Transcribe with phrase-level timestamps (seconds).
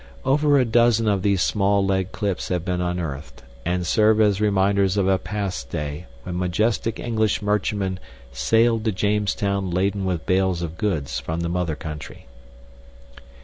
[0.25, 4.97] Over a dozen of these small lead clips have been unearthed, and serve as reminders
[4.97, 7.99] of a past day when majestic English merchantmen
[8.31, 12.25] sailed to Jamestown laden with bales of goods from the mother country.